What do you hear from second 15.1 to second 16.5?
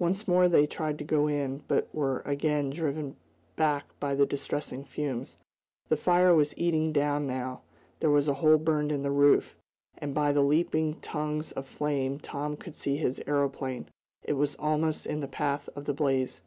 the path of the blaze.